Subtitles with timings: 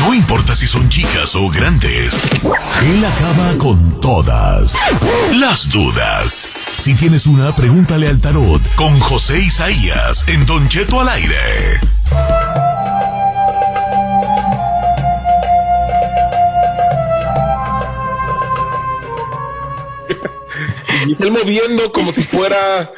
[0.00, 2.28] No importa si son chicas o grandes,
[2.82, 4.76] él acaba con todas
[5.34, 6.48] las dudas.
[6.76, 11.80] Si tienes una, pregúntale al tarot con José Isaías en Don Cheto al aire.
[21.30, 22.90] Moviendo como si fuera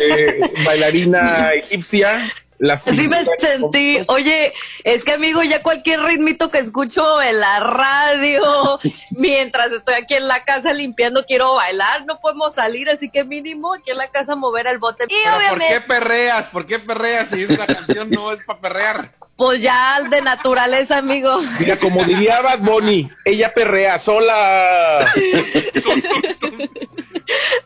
[0.00, 2.32] eh, bailarina egipcia.
[2.58, 3.98] Las Así me sentí.
[4.08, 4.52] Oye,
[4.84, 8.78] es que amigo, ya cualquier ritmito que escucho en la radio,
[9.10, 12.06] mientras estoy aquí en la casa limpiando, quiero bailar.
[12.06, 15.04] No podemos salir, así que mínimo aquí en la casa mover el bote.
[15.04, 16.46] Y ¿Pero ¿Por qué perreas?
[16.48, 19.12] ¿Por qué perreas si esa canción no es para perrear?
[19.36, 21.38] pues ya de naturaleza, amigo.
[21.60, 25.12] Mira, como diría Bad Bunny, ella perrea sola.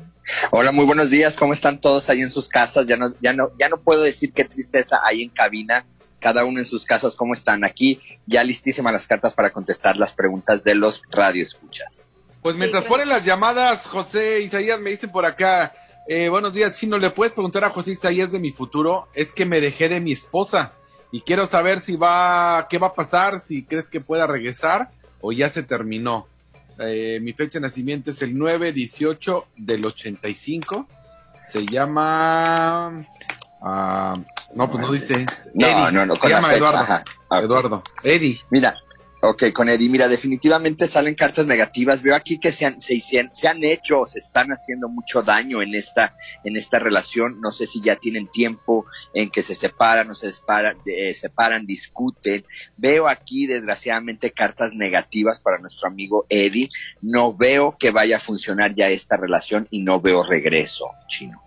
[0.51, 1.35] Hola, muy buenos días.
[1.35, 2.85] ¿Cómo están todos ahí en sus casas?
[2.88, 5.85] Ya no, ya no, ya no puedo decir qué tristeza hay en cabina.
[6.19, 7.63] Cada uno en sus casas, ¿cómo están?
[7.63, 12.05] Aquí ya listísimas las cartas para contestar las preguntas de los radioescuchas.
[12.41, 15.73] Pues mientras Sí, ponen las llamadas, José Isaías me dice por acá,
[16.07, 19.07] eh, buenos días, Chino, ¿le puedes preguntar a José Isaías de mi futuro?
[19.13, 20.73] Es que me dejé de mi esposa
[21.11, 24.89] y quiero saber si va, qué va a pasar, si crees que pueda regresar
[25.21, 26.27] o ya se terminó.
[26.77, 30.87] Eh, mi fecha de nacimiento es el 9-18 del 85.
[31.47, 33.05] Se llama...
[33.65, 34.17] ah,
[34.53, 35.25] no, pues no dice.
[35.53, 35.91] No, Eddie.
[35.91, 36.77] no, no, con la llama Eduardo.
[36.77, 37.03] ajá.
[37.31, 37.83] Eduardo.
[38.03, 38.39] Eddie.
[38.49, 38.77] Mira,
[39.21, 42.01] ok, con Eddie, mira, definitivamente salen cartas negativas.
[42.01, 45.73] Veo aquí que se han, se, se han hecho, se están haciendo mucho daño en
[45.73, 47.41] esta, en esta relación.
[47.41, 51.65] No sé si ya tienen tiempo en que se separan, o se separan, eh, separan,
[51.65, 52.45] discuten.
[52.77, 56.69] Veo aquí, desgraciadamente, cartas negativas para nuestro amigo Eddie.
[57.01, 61.44] No veo que vaya a funcionar ya esta relación y no veo regreso, chino.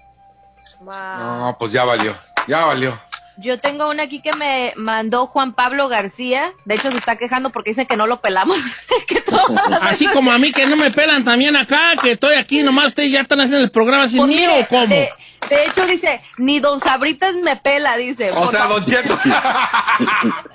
[0.80, 2.16] No, pues ya valió.
[2.46, 2.98] Ya valió.
[3.40, 6.52] Yo tengo una aquí que me mandó Juan Pablo García.
[6.64, 8.58] De hecho, se está quejando porque dice que no lo pelamos.
[9.06, 9.22] que
[9.82, 13.12] Así como a mí que no me pelan también acá, que estoy aquí, nomás ustedes
[13.12, 14.88] ya están haciendo el programa sin Pues mí o cómo.
[14.88, 15.08] De,
[15.48, 18.32] de hecho, dice, ni Don Sabritas me pela, dice.
[18.32, 18.80] O sea, favor.
[18.80, 19.18] Don Cheto.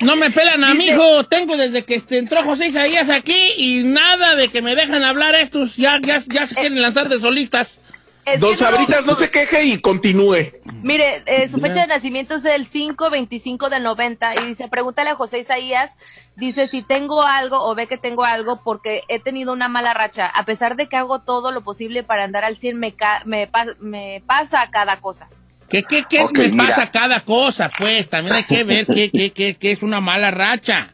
[0.01, 3.83] No me pelan a mi hijo, tengo desde que este, entró José Isaías aquí y
[3.85, 7.79] nada de que me dejan hablar estos, ya, ya, ya se quieren lanzar de solistas.
[8.25, 10.53] Es Don no- Sabritas no se queje y continúe.
[10.81, 15.15] Mire, eh, su fecha de nacimiento es el 5-25 del 90 y dice, pregúntale a
[15.15, 15.97] José Isaías,
[16.35, 20.27] dice si tengo algo o ve que tengo algo porque he tenido una mala racha.
[20.27, 23.47] A pesar de que hago todo lo posible para andar al 100, me, ca- me,
[23.47, 25.27] pa- me pasa cada cosa.
[25.69, 26.65] ¿Qué, qué, qué es- me mira.
[26.67, 27.71] pasa cada cosa?
[27.77, 30.91] Pues también hay que ver qué, qué, qué, qué es una mala racha.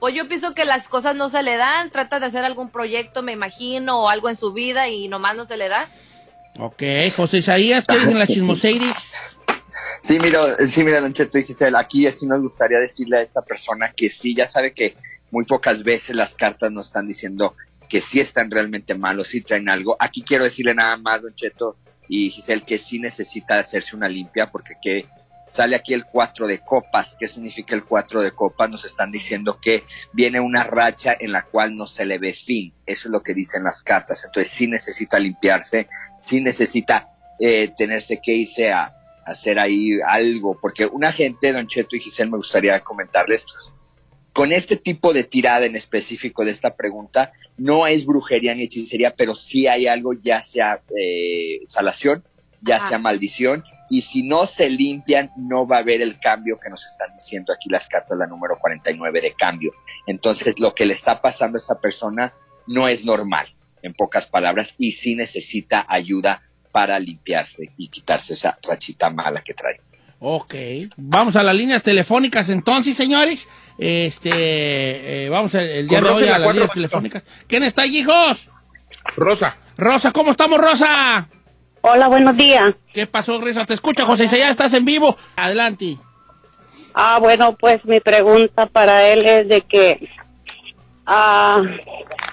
[0.00, 3.22] Pues yo pienso que las cosas no se le dan, trata de hacer algún proyecto,
[3.22, 5.88] me imagino, o algo en su vida y nomás no se le da.
[6.58, 6.82] Ok,
[7.14, 9.12] José Isaías, ¿qué dicen las chismoseiris?
[10.00, 13.42] Sí, mira, sí, mira, Don Cheto y Giselle, aquí sí nos gustaría decirle a esta
[13.42, 14.96] persona que sí, ya sabe que
[15.30, 17.54] muy pocas veces las cartas nos están diciendo
[17.88, 19.96] que sí están realmente malos, sí traen algo.
[20.00, 21.76] Aquí quiero decirle nada más, Don Cheto
[22.08, 25.06] y Giselle, que sí necesita hacerse una limpia porque que
[25.46, 27.16] sale aquí el 4 de copas.
[27.18, 28.70] ¿Qué significa el 4 de copas?
[28.70, 32.72] Nos están diciendo que viene una racha en la cual no se le ve fin.
[32.84, 34.24] Eso es lo que dicen las cartas.
[34.24, 40.58] Entonces sí necesita limpiarse, sí necesita eh, tenerse que irse a, a hacer ahí algo,
[40.60, 43.44] porque una gente, Don Cheto y Giselle, me gustaría comentarles,
[44.32, 49.14] con este tipo de tirada en específico de esta pregunta, no es brujería ni hechicería,
[49.16, 52.22] pero sí hay algo, ya sea eh, salación,
[52.60, 52.88] ya Ajá.
[52.88, 56.84] sea maldición, y si no se limpian, no va a haber el cambio que nos
[56.84, 59.72] están diciendo aquí las cartas, la número 49 de cambio.
[60.06, 62.34] Entonces, lo que le está pasando a esta persona
[62.66, 63.46] no es normal,
[63.86, 66.42] en pocas palabras, y sí necesita ayuda
[66.72, 69.80] para limpiarse y quitarse esa rachita mala que trae.
[70.18, 70.54] Ok,
[70.96, 73.48] vamos a las líneas telefónicas entonces, señores.
[73.78, 74.30] Este,
[75.24, 77.22] eh, vamos el, el día Con de Rosa hoy a las líneas telefónicas.
[77.46, 78.46] ¿Quién está allí, hijos?
[79.16, 79.56] Rosa.
[79.76, 81.28] Rosa, ¿cómo estamos, Rosa?
[81.82, 82.74] Hola, buenos días.
[82.92, 83.66] ¿Qué pasó, Rosa?
[83.66, 85.16] Te escucha, José, ya estás en vivo.
[85.36, 85.98] Adelante.
[86.94, 90.08] Ah, bueno, pues mi pregunta para él es de que
[91.04, 91.60] ah,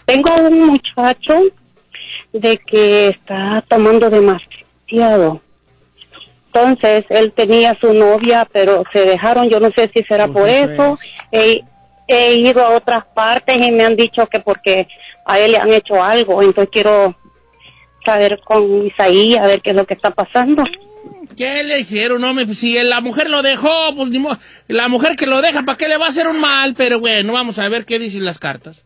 [0.06, 1.42] tengo un muchacho
[2.32, 5.42] de que está tomando demasiado.
[6.48, 10.50] Entonces, él tenía su novia, pero se dejaron, yo no sé si será Pues por
[10.50, 11.00] eso.
[11.32, 11.64] He,
[12.08, 14.88] he ido a otras partes y me han dicho que porque
[15.26, 17.16] a él le han hecho algo, entonces quiero
[18.06, 20.64] saber con Isaí, a ver qué es lo que está pasando.
[21.38, 22.22] ¿Qué le hicieron?
[22.22, 25.64] No, me, si la mujer lo dejó, pues ni mo- la mujer que lo deja,
[25.64, 26.76] ¿para qué le va a hacer un mal?
[26.78, 28.84] Pero bueno, vamos a ver qué dicen las cartas.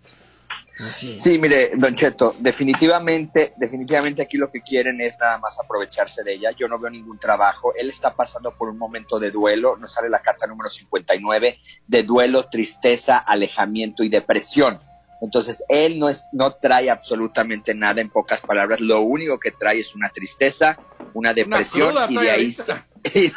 [0.91, 1.13] Sí.
[1.15, 6.33] Sí, mire, Don Cheto, definitivamente, definitivamente aquí lo que quieren es nada más aprovecharse de
[6.33, 6.51] ella.
[6.57, 7.74] Yo no veo ningún trabajo.
[7.75, 9.75] Él está pasando por un momento de duelo.
[9.77, 14.79] Nos sale la carta número 59 de duelo, tristeza, alejamiento y depresión.
[15.21, 18.79] Entonces, él no, es, no trae absolutamente nada en pocas palabras.
[18.79, 20.77] Lo único que trae es una tristeza,
[21.13, 22.88] una depresión y de ahí ahorita.
[23.13, 23.33] y de,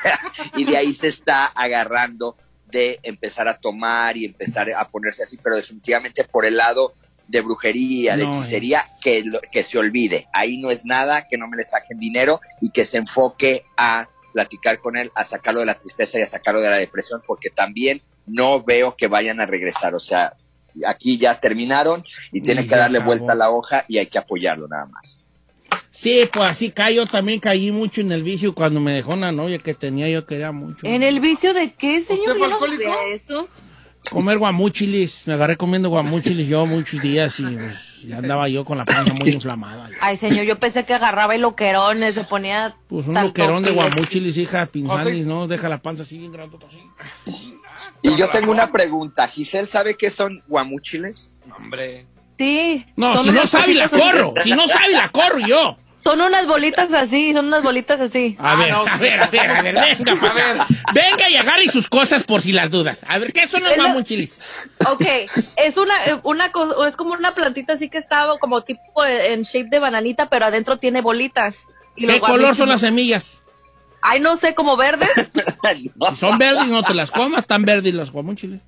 [0.56, 2.37] y de ahí se está agarrando
[2.70, 6.94] de empezar a tomar y empezar a ponerse así, pero definitivamente por el lado
[7.31, 10.27] de brujería, de No, hechicería, que, lo- que se olvide.
[10.32, 14.09] Ahí no es nada, que no me le saquen dinero y que se enfoque a
[14.32, 17.50] platicar con él, a sacarlo de la tristeza y a sacarlo de la depresión, porque
[17.50, 19.94] también no veo que vayan a regresar.
[19.94, 20.35] O sea,
[20.87, 23.15] aquí ya terminaron y tienen Y que darle acabó.
[23.15, 25.25] vuelta a la hoja y hay que apoyarlo nada más.
[25.93, 29.31] Sí, pues así caí, yo también caí mucho en el vicio cuando me dejó una
[29.33, 30.87] novia que tenía, yo quería mucho.
[30.87, 32.37] ¿En el vicio de qué, señor?
[32.37, 32.93] ¿Usted fue no alcohólico?
[33.12, 33.49] eso.
[34.08, 38.79] Comer guamuchilis, me agarré comiendo guamuchilis yo muchos días y pues, ya andaba yo con
[38.79, 39.91] la panza muy inflamada.
[40.00, 42.75] Ay, señor, yo pensé que agarraba el loquerón, se ponía...
[42.88, 43.81] Pues un loquerón de toque.
[43.81, 45.25] guamuchilis, hija, pinzanis, José.
[45.25, 45.47] ¿no?
[45.47, 46.81] Deja la panza así bien grandota así.
[48.02, 49.29] Y yo tengo una pregunta.
[49.29, 51.32] ¿Giselle sabe qué son guamúchiles?
[51.56, 52.06] Hombre.
[52.38, 52.87] Sí.
[52.97, 54.32] No, si no sabe, la corro.
[54.43, 55.76] Si no sabe, la corro yo.
[56.02, 58.35] Son unas bolitas así, son unas bolitas así.
[58.38, 60.67] A Ah, ver, no, a ver, a ver, a ver, venga, pa' acá.
[60.94, 63.05] Venga y agarre sus cosas por si las dudas.
[63.06, 64.41] A ver, ¿qué son los guamuchilis?
[64.91, 65.05] Ok,
[65.56, 69.43] es una, eh, una co- es como una plantita así que está como tipo en
[69.43, 71.67] shape de bananita, pero adentro tiene bolitas.
[71.97, 73.43] Y ¿Qué color son las semillas?
[74.02, 75.11] Ay, no sé, como verdes.
[76.11, 78.62] Si son verdes, no te las comas, están verdes los guamuchiles.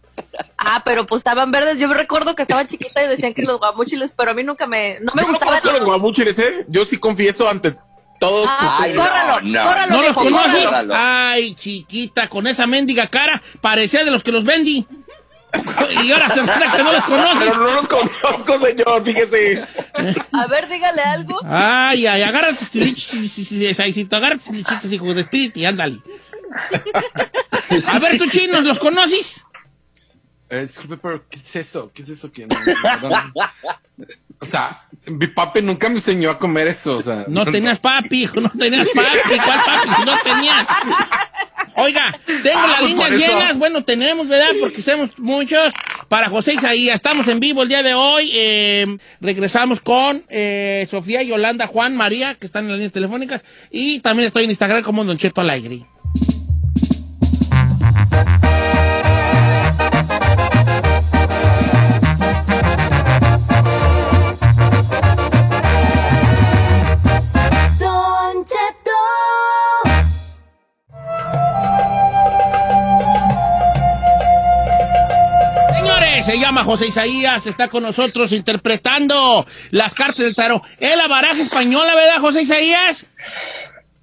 [0.57, 1.79] Ah, pero pues estaban verdes.
[1.79, 4.67] Yo me recuerdo que estaba chiquita y decían que los guamuchiles, pero a mí nunca
[4.67, 5.61] me, no me no gustaban.
[5.61, 6.65] conozco los guamuchiles, ¿eh?
[6.69, 7.77] Yo sí confieso ante
[8.19, 9.63] todos Ah, Ay, no, córralo, no.
[9.65, 10.65] córralo, ¿No los conoces?
[10.65, 10.95] córralo.
[10.97, 14.87] Ay, chiquita, con esa mendiga cara, parecía de los que los vendí.
[16.03, 17.49] Y ahora se nota que no los conoces.
[17.53, 19.65] Pero no los conozco, señor, fíjese.
[20.33, 21.39] A ver, dígale algo.
[21.45, 25.99] Ay, ay, agarra tus tilichitos, agarra tus tilichitos, hijo de espíritu, y ándale.
[27.87, 29.45] A ver, tú chinos, ¿los conoces?
[30.53, 31.91] Eh, disculpe, pero ¿qué es eso?
[31.95, 32.57] ¿Qué es eso que no-
[34.39, 37.25] O sea, mi papi nunca me enseñó a comer eso, o sea.
[37.27, 39.39] No tenías papi, hijo, no tenías papi.
[39.43, 40.67] ¿Cuál papi si no tenías?
[41.77, 43.57] Oiga, tengo Ah, las pues líneas llenas.
[43.59, 44.51] Bueno, tenemos, ¿verdad?
[44.61, 45.73] Porque somos muchos.
[46.09, 48.31] Para José Isaías, estamos en vivo el día de hoy.
[48.35, 53.41] Eh, regresamos con eh, Sofía, Yolanda, Juan, María, que están en las líneas telefónicas.
[53.71, 55.87] Y también estoy en Instagram como Don Cheto Alegre.
[76.23, 80.63] Se llama José Isaías, está con nosotros interpretando las cartas del tarot.
[80.79, 83.07] Es la baraja española, ¿verdad, José Isaías?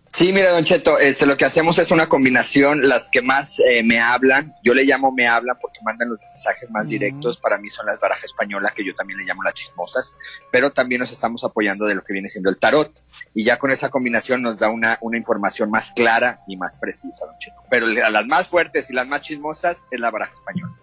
[0.07, 3.83] Sí, mira, Don Cheto, este, lo que hacemos es una combinación, las que más eh,
[3.83, 7.69] me hablan, yo le llamo me hablan porque mandan los mensajes más directos, para mí
[7.69, 10.15] son las barajas españolas, que yo también le llamo las chismosas,
[10.51, 12.91] pero también nos estamos apoyando de lo que viene siendo el tarot,
[13.35, 17.27] y ya con esa combinación nos da una, una información más clara y más precisa,
[17.27, 17.61] Don Cheto.
[17.69, 20.73] Pero a las más fuertes y las más chismosas es la baraja española.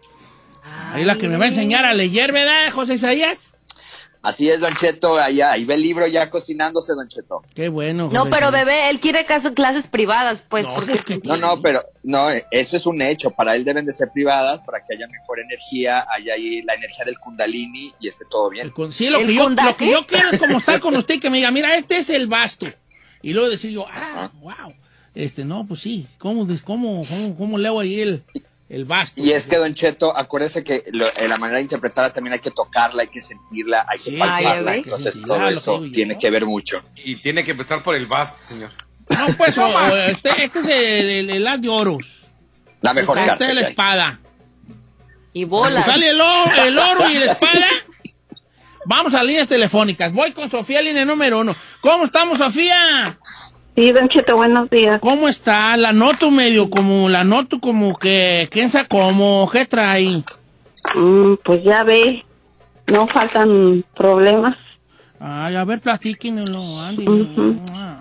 [0.93, 3.53] Ahí la que me va a enseñar a leer, ¿verdad, José Isaías?
[4.23, 7.43] Así es, Don Cheto, allá, ahí ve el libro ya cocinándose, Don Cheto.
[7.55, 8.11] Qué bueno.
[8.13, 8.65] No, José pero Isaías.
[8.67, 10.93] bebé, él quiere caso- clases privadas, pues, No, porque...
[10.93, 13.31] pues, que- No, no, pero no, eso es un hecho.
[13.31, 17.05] Para él deben de ser privadas para que haya mejor energía, haya ahí la energía
[17.05, 18.67] del Kundalini y esté todo bien.
[18.67, 20.97] El con- sí, lo ¿El que, yo, lo que yo quiero es como estar con
[20.97, 22.67] usted y que me diga, mira, este es el basto.
[23.23, 24.75] Y luego decir yo, ah, wow.
[25.15, 28.25] Este, no, pues sí, ¿cómo, cómo, cómo, cómo leo ahí el,
[28.69, 29.21] el basto?
[29.23, 32.41] Y es que, Don Cheto, acuérdese que lo- eh, la manera de interpretarla también hay
[32.41, 34.71] que tocarla, hay que sentirla, hay Sí, que palparla.
[34.73, 35.23] ay, Entonces, ay.
[35.23, 35.95] todo eso que yo.
[35.95, 36.83] tiene que ver mucho.
[36.97, 38.71] Y tiene que empezar por el basto, señor.
[39.09, 42.03] No, pues, o- o este, este es el, el, el as de oros.
[42.81, 43.49] La mejor Este carta.
[43.49, 43.71] es la que hay.
[43.71, 44.21] espada.
[45.33, 45.85] Y bola.
[45.85, 47.67] Sale el, o- el oro y la espada.
[48.85, 50.13] Vamos a líneas telefónicas.
[50.13, 51.57] Voy con Sofía, línea número uno.
[51.81, 53.19] ¿Cómo estamos, Sofía?
[53.76, 55.00] Sí, Don Cheto, buenos días.
[55.00, 55.76] ¿Cómo está?
[55.76, 59.47] La noto medio como, la noto como que, ¿quién sabe cómo?
[59.52, 60.23] ¿Qué trae?
[60.95, 62.25] Mm, pues ya ve,
[62.87, 64.56] no faltan problemas.
[65.21, 67.04] Ay, a ver, platíquenlo, Andy.
[67.75, 68.00] Ah.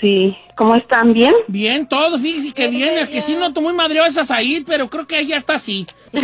[0.00, 1.12] Sí, ¿cómo están?
[1.12, 1.34] ¿Bien?
[1.46, 4.88] Bien, todo, fíjese que bien, el que sí noto muy madreado es a Said, pero
[4.88, 5.86] creo que ella está así.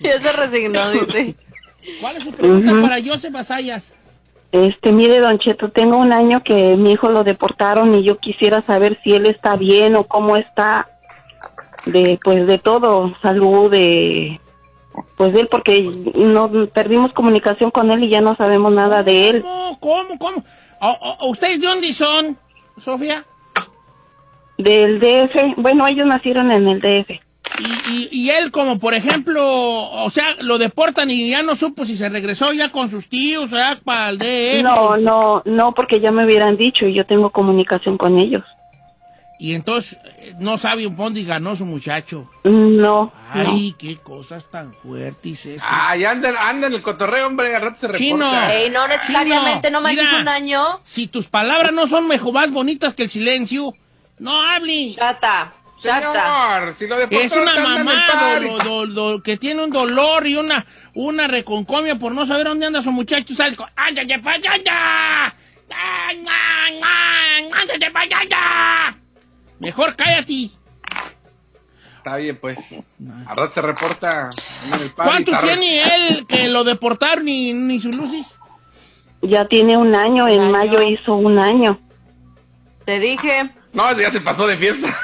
[0.00, 1.34] Ya se resignó, dice.
[2.00, 3.92] ¿Cuál es su pregunta para Joseph Asayas?
[4.52, 8.62] Este, mire, Don Cheto, tengo un año que mi hijo lo deportaron y yo quisiera
[8.62, 10.88] saber si él está bien o cómo está
[11.84, 14.40] de, pues, de todo, salud, de,
[15.16, 15.82] pues, de él, porque
[16.14, 19.42] no perdimos comunicación con él y ya no sabemos nada de él.
[19.42, 19.78] ¿Cómo?
[19.80, 20.18] ¿Cómo?
[20.18, 20.44] ¿Cómo?
[20.80, 22.38] ¿O- o- ¿Ustedes de dónde son,
[22.78, 23.24] Sofía?
[24.58, 27.20] Del DF, bueno, ellos nacieron en el DF.
[27.58, 31.84] Y, y, y él, como por ejemplo, o sea, lo deportan y ya no supo
[31.84, 34.62] si se regresó ya con sus tíos, o sea, para el DF.
[34.62, 38.44] No, no, no, porque ya me hubieran dicho y yo tengo comunicación con ellos.
[39.38, 42.30] Y entonces eh, no sabe un dónde ganó su muchacho.
[42.44, 43.12] No, no.
[43.32, 45.68] Ay, qué cosas tan fuertes esas.
[45.70, 48.04] Ay, anda, anda en el cotorreo, hombre, al rato se reporta.
[48.04, 48.50] Chino.
[48.50, 50.20] Ey, no necesariamente, no manches Mira.
[50.20, 50.62] un año.
[50.84, 53.74] Si tus palabras no son mejor más bonitas que el silencio,
[54.18, 54.94] no hable.
[54.94, 55.52] Chata, chata.
[55.80, 58.46] Señor, si lo deportaron, Es una mamá party.
[58.46, 60.64] do- do- do- que tiene un dolor y una,
[60.94, 63.34] una reconcomia por no saber dónde anda su muchacho.
[63.34, 64.52] Sales con, ¡ándate para allá!
[65.74, 67.48] ¡Ay, ay, ay!
[67.52, 68.96] ¡Ándate para allá!
[69.58, 70.50] Mejor cállate.
[71.98, 72.58] Está bien, pues.
[73.26, 74.30] Rato se reporta.
[74.64, 78.36] en el ¿Cuánto tiene él que lo deportaron y ni sus luces?
[79.22, 81.80] Ya tiene un año, en mayo hizo un año.
[82.84, 83.50] Te dije.
[83.72, 84.96] No, ya se pasó de fiesta.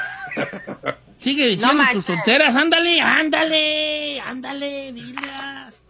[1.17, 2.55] Sigue diciendo No tus tonteras.
[2.55, 5.81] Ándale, ándale, ándale, dilas.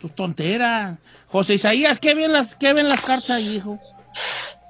[0.00, 0.98] Tus tonteras.
[1.26, 3.78] José Isaías, ¿qué ven las, qué ven las cartas ahí, hijo?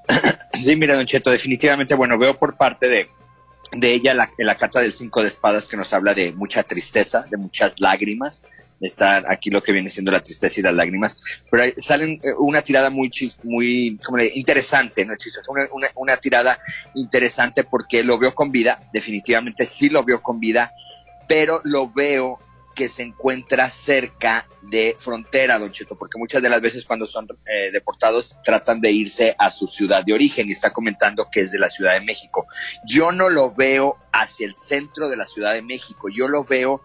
[0.52, 3.08] Sí, mira, Don Cheto, definitivamente, bueno, veo por parte de,
[3.72, 7.24] de ella la, la carta del cinco de espadas que nos habla de mucha tristeza,
[7.30, 8.42] de muchas lágrimas.
[8.80, 11.22] Está aquí lo que viene siendo la tristeza y las lágrimas.
[11.50, 15.14] Pero ahí salen eh, una tirada muy, chis- muy como le- interesante, ¿no?
[15.48, 16.58] Una, una, una tirada
[16.94, 20.72] interesante porque lo veo con vida, definitivamente sí lo veo con vida,
[21.28, 22.38] pero lo veo
[22.74, 27.26] que se encuentra cerca de frontera, Don Cheto, porque muchas de las veces cuando son
[27.46, 31.50] eh, deportados tratan de irse a su ciudad de origen y está comentando que es
[31.50, 32.46] de la Ciudad de México.
[32.86, 36.80] Yo no lo veo hacia el centro de la Ciudad de México, yo lo veo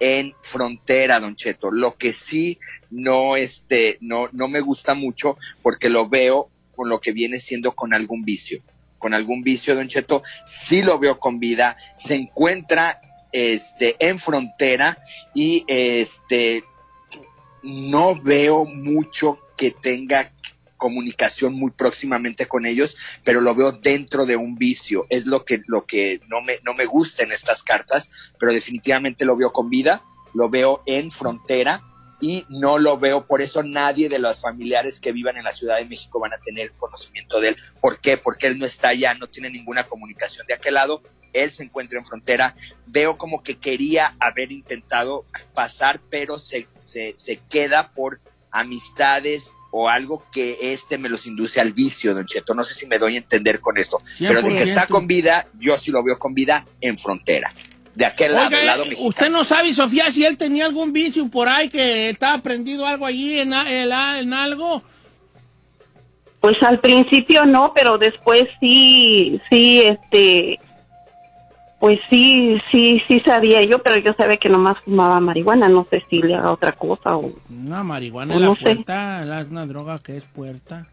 [0.00, 1.70] en frontera, Don Cheto.
[1.70, 2.58] Lo que sí
[2.90, 7.72] no, este, no, no me gusta mucho porque lo veo con lo que viene siendo
[7.72, 8.62] con algún vicio.
[8.98, 13.00] Con algún vicio, Don Cheto, sí lo veo con vida, se encuentra
[13.32, 14.98] este, en frontera
[15.34, 16.64] y este,
[17.62, 20.32] no veo mucho que tenga
[20.76, 25.06] comunicación muy próximamente con ellos, pero lo veo dentro de un vicio.
[25.10, 29.24] Es lo que, lo que no, me, no me gusta en estas cartas, pero definitivamente
[29.24, 30.02] lo veo con vida,
[30.34, 31.82] lo veo en frontera
[32.20, 35.76] y no lo veo, por eso nadie de los familiares que vivan en la Ciudad
[35.76, 37.56] de México van a tener conocimiento de él.
[37.80, 38.16] ¿Por qué?
[38.16, 41.02] Porque él no está allá, no tiene ninguna comunicación de aquel lado,
[41.32, 42.56] él se encuentra en frontera.
[42.86, 49.90] Veo como que quería haber intentado pasar, pero se, se, se queda por amistades o
[49.90, 52.54] algo que este me los induce al vicio, Don Cheto.
[52.54, 54.68] No sé si me doy a entender con esto, pero de que 100%.
[54.68, 57.52] está con vida, yo sí lo veo con vida en frontera.
[57.94, 59.08] De aquel lado, Oiga, del lado eh, mexicano.
[59.10, 63.04] usted no sabe, Sofía, si él tenía algún vicio por ahí que estaba prendido algo
[63.04, 64.82] allí en, en a- en algo.
[66.40, 70.58] Pues al principio no, pero después sí, sí, este,
[71.78, 76.02] pues sí, sí, sí sabía yo, pero yo sabía que nomás fumaba marihuana, no sé
[76.08, 77.32] si le haga otra cosa o...
[77.50, 78.62] Una marihuana O la no sé.
[78.64, 80.86] puerta, la- es una droga que es puerta.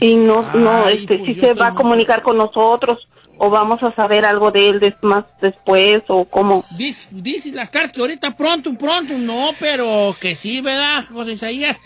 [0.00, 3.06] Y no, no, este, pues si se va a comunicar con nosotros
[3.38, 6.64] o vamos a saber algo de él des- más después o cómo.
[6.78, 11.76] Dice, dice las cartas que ahorita pronto, pronto, no, pero que sí, ¿verdad, José Isaías?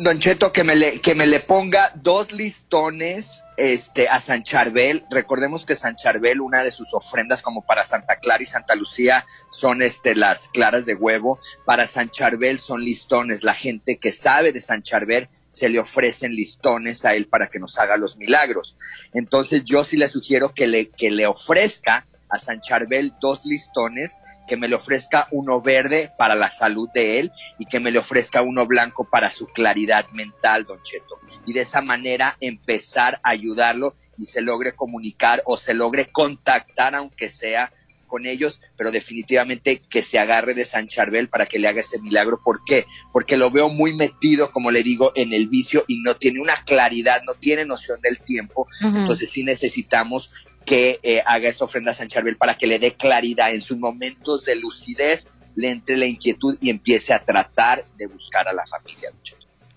[0.00, 5.04] Don Cheto, que me le, que me le ponga dos listones este, a San Charbel.
[5.10, 9.26] Recordemos que San Charbel, una de sus ofrendas como para Santa Clara y Santa Lucía,
[9.50, 11.40] son este, las claras de huevo.
[11.64, 13.42] Para San Charbel son listones.
[13.42, 17.58] La gente que sabe de San Charbel se le ofrecen listones a él para que
[17.58, 18.78] nos haga los milagros.
[19.14, 24.18] Entonces yo sí le sugiero que le, que le ofrezca a San Charbel dos listones,
[24.48, 28.00] que me le ofrezca uno verde para la salud de él y que me le
[28.00, 31.20] ofrezca uno blanco para su claridad mental, don Cheto.
[31.46, 36.94] Y de esa manera empezar a ayudarlo y se logre comunicar o se logre contactar,
[36.94, 37.72] aunque sea
[38.08, 42.00] con ellos, pero definitivamente que se agarre de San Charbel para que le haga ese
[42.00, 42.40] milagro.
[42.42, 42.86] ¿Por qué?
[43.12, 46.64] Porque lo veo muy metido, como le digo, en el vicio y no tiene una
[46.64, 48.66] claridad, no tiene noción del tiempo.
[48.80, 50.30] Entonces sí necesitamos
[50.68, 53.78] que eh, haga esta ofrenda a San Charbel para que le dé claridad en sus
[53.78, 58.66] momentos de lucidez, le entre la inquietud y empiece a tratar de buscar a la
[58.66, 59.10] familia.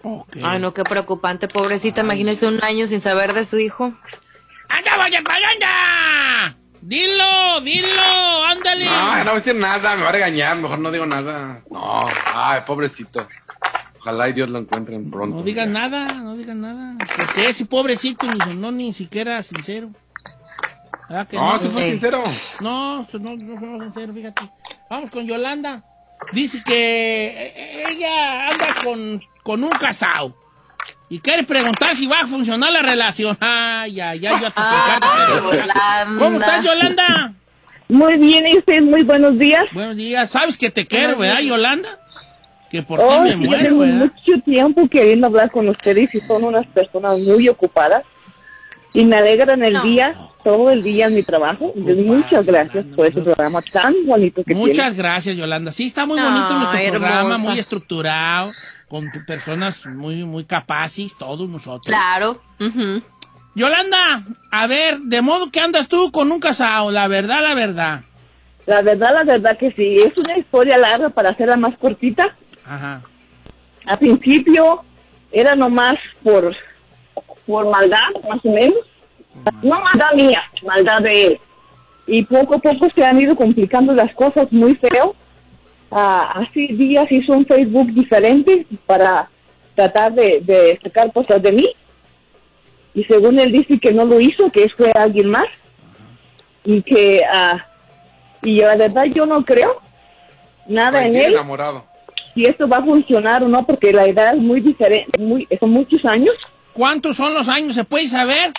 [0.03, 0.41] Okay.
[0.43, 2.01] Ay, no, qué preocupante, pobrecita.
[2.01, 3.93] Imagínese un año sin saber de su hijo.
[4.67, 6.57] ¡Anda, vaya para anda!
[6.81, 8.85] Dilo, dilo, ándale.
[8.85, 11.61] No, no voy a decir nada, me va a regañar, mejor no digo nada.
[11.69, 12.01] No,
[12.33, 13.25] ay, pobrecito.
[13.99, 15.37] Ojalá y Dios lo encuentren pronto.
[15.37, 16.97] No digan nada, no digan nada.
[17.15, 19.89] Porque ese pobrecito ni no ni siquiera sincero
[21.33, 22.23] no, eso fue sincero.
[22.61, 24.49] No, no, no fue sincero, fíjate.
[24.89, 25.83] Vamos con Yolanda.
[26.31, 30.35] Dice que eh, ella anda con, con un casado.
[31.09, 33.37] Y quiere preguntar si va a funcionar la relación.
[33.41, 34.49] Ay, ay, ay, yo
[36.17, 37.33] ¿Cómo estás, Yolanda?
[37.89, 39.65] Muy bien, y usted, muy buenos días.
[39.73, 40.29] Buenos días.
[40.29, 41.99] ¿Sabes que te quiero, verdad, Yolanda?
[42.69, 46.45] Que por ti oh, me muero, tengo mucho tiempo queriendo hablar con ustedes y son
[46.45, 48.05] unas personas muy ocupadas
[48.93, 51.73] y me alegran el día, todo el día en mi trabajo.
[51.75, 55.71] Muchas gracias por ese programa tan bonito que Muchas gracias, Yolanda.
[55.71, 58.51] Sí, está muy bonito nuestro programa, muy estructurado,
[58.87, 61.87] con personas muy, muy capaces, todos nosotros.
[61.87, 62.41] Claro.
[63.53, 68.01] Yolanda, a ver, de modo que andas tú con un casado, la verdad, la verdad.
[68.65, 69.99] La verdad, la verdad que sí.
[69.99, 72.35] Es una historia larga para hacerla más cortita.
[72.65, 73.01] Ajá.
[73.85, 74.83] A principio
[75.31, 76.55] era nomás por
[77.51, 78.79] por maldad, más o menos.
[79.61, 81.39] No maldad mía, maldad de él.
[82.07, 85.15] Y poco a poco se han ido complicando las cosas muy feo.
[85.91, 89.29] Ah, hace días hizo un Facebook diferente para
[89.75, 91.69] tratar de, sacar cosas de mí.
[92.93, 95.47] Y según él dice que no lo hizo, que fue alguien más.
[96.63, 97.57] Y que, uh,
[98.43, 99.81] y la verdad yo no creo
[100.67, 101.33] nada en él.
[101.33, 101.85] Enamorado.
[102.33, 105.71] Si esto va a funcionar o no, porque la edad es muy diferente, muy, son
[105.71, 106.33] muchos años.
[106.73, 107.75] ¿Cuántos son los años?
[107.75, 108.51] ¿Se puede saber?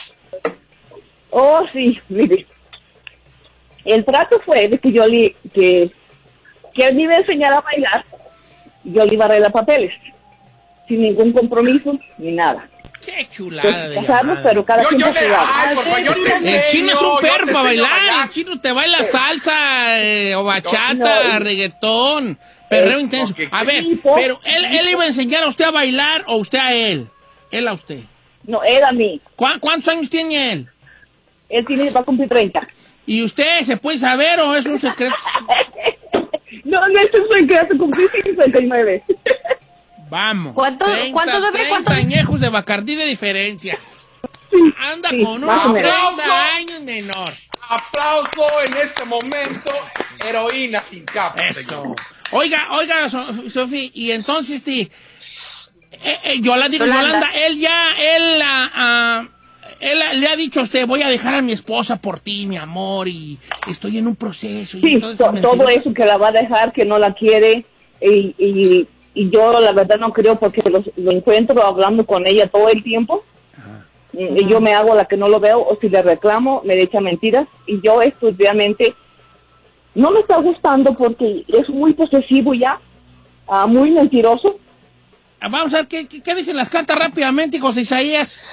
[1.30, 2.46] Oh, sí, mire.
[3.84, 5.90] El trato fue de que yo le, que,
[6.74, 8.04] que él me iba a enseñar a bailar,
[8.84, 9.92] yo le iba a arreglar papeles,
[10.88, 12.68] sin ningún compromiso ni nada.
[13.04, 13.98] Qué chulada de
[14.44, 18.24] pero cada yo, yo le, El chino es un perro para bailar.
[18.24, 23.34] El chino te baila salsa eh, o bachata, reggaetón, perreo intenso.
[23.50, 26.72] A ver, pero él, él iba a enseñar a usted a bailar o usted a
[26.72, 27.08] él.
[27.52, 28.00] Él a usted.
[28.44, 29.20] No, él a mí.
[29.36, 30.68] ¿Cuántos años tiene él?
[31.48, 32.66] Él tiene, va a cumplir 30.
[33.06, 35.14] ¿Y usted se puede saber o es un secreto?
[36.64, 39.04] no, no es un secreto, cumplí 59.
[40.08, 40.54] Vamos.
[40.54, 41.68] ¿Cuántos, 30, ¿cuántos bebés?
[41.68, 43.78] 30 añejos de Bacardí de diferencia.
[44.78, 47.32] Anda con unos 30 años menor.
[47.68, 49.70] Aplauso en este momento.
[50.26, 51.46] Heroína sin capa.
[51.46, 51.94] Eso.
[52.30, 54.90] Oiga, oiga, Sofía, y entonces, este
[56.04, 59.28] eh, eh, Yolanda, Yolanda, él ya, él, uh,
[59.80, 62.56] él le ha dicho a usted, voy a dejar a mi esposa por ti, mi
[62.56, 63.38] amor, y
[63.68, 64.78] estoy en un proceso.
[64.80, 67.64] sí, todo eso que la va a dejar, que no la quiere,
[68.00, 72.82] y, y, yo la verdad no creo porque lo, encuentro hablando con ella todo el
[72.82, 73.24] tiempo.
[74.14, 77.00] Y yo me hago la que no lo veo, o si le reclamo, me echa
[77.00, 77.46] mentiras.
[77.66, 78.94] Y yo esto realmente
[79.94, 82.78] no me está gustando porque es muy posesivo ya,
[83.48, 84.58] uh, muy mentiroso
[85.50, 88.46] Vamos a ver qué, dicen las cartas rápidamente, José Isaías.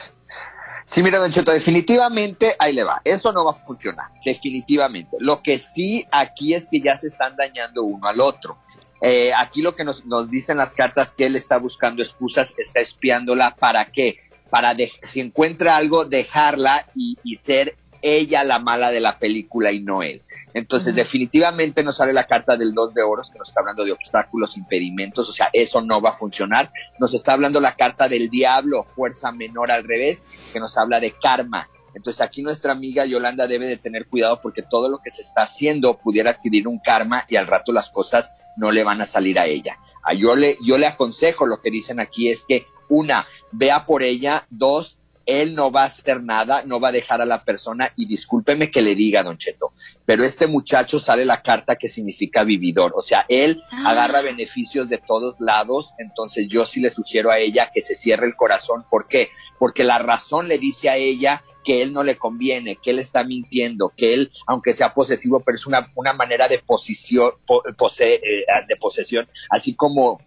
[0.85, 2.99] Sí, mira, Don Cheto, definitivamente ahí le va.
[3.03, 5.17] Eso no va a funcionar, definitivamente.
[5.19, 8.57] Lo que sí aquí es que ya se están dañando uno al otro.
[9.01, 13.55] Eh, aquí lo que nos, dicen las cartas que él está buscando excusas, está espiándola.
[13.55, 14.19] ¿Para qué?
[14.49, 20.01] Para si encuentra algo, dejarla y ser ella la mala de la película y no
[20.01, 20.23] él.
[20.53, 23.91] Entonces, definitivamente nos sale la carta del dos de oros, que nos está hablando de
[23.91, 26.71] obstáculos, impedimentos, o sea, eso no va a funcionar.
[26.99, 31.11] Nos está hablando la carta del diablo, fuerza menor al revés, que nos habla de
[31.11, 31.69] karma.
[31.93, 35.43] Entonces, aquí nuestra amiga Yolanda debe de tener cuidado porque todo lo que se está
[35.43, 39.39] haciendo pudiera adquirir un karma y al rato las cosas no le van a salir
[39.39, 39.77] a ella.
[40.17, 44.45] yo, le, yo le aconsejo, lo que dicen aquí es que, una, vea por ella,
[44.49, 44.98] dos,
[45.29, 48.71] él no va a hacer nada, no va a dejar a la persona y discúlpeme
[48.71, 49.73] que le diga, don Cheto,
[50.05, 53.91] pero este muchacho sale la carta que significa vividor, o sea, él Ah.
[53.91, 58.25] agarra beneficios de todos lados, entonces yo sí le sugiero a ella que se cierre
[58.27, 59.29] el corazón, ¿por qué?
[59.59, 63.23] Porque la razón le dice a ella que él no le conviene, que él está
[63.25, 68.15] mintiendo, que él, aunque sea posesivo, pero es una, una manera de posición, po- pose-
[68.23, 70.19] eh, de posesión, así como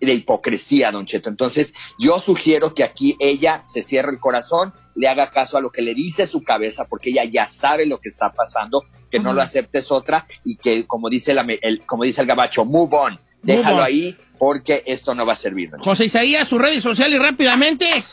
[0.00, 1.28] de hipocresía, don Cheto.
[1.28, 5.70] Entonces, yo sugiero que aquí ella se cierre el corazón, le haga caso a lo
[5.70, 9.32] que le dice su cabeza, porque ella ya sabe lo que está pasando, que no
[9.32, 13.20] lo aceptes otra y que, como dice, la, el, como dice el gabacho, move on,
[13.42, 13.84] déjalo on.
[13.84, 15.70] ahí porque esto no va a servir.
[15.70, 15.80] don.
[15.80, 18.04] José Isaías, sus redes sociales rápidamente.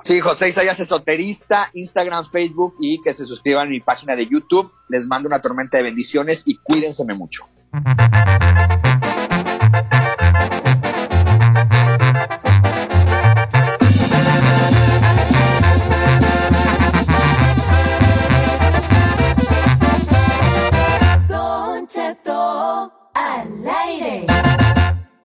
[0.00, 4.70] Sí, José Isaías esoterista, Instagram, Facebook y que se suscriban a mi página de YouTube.
[4.88, 7.48] Les mando una tormenta de bendiciones y cuídenseme mucho.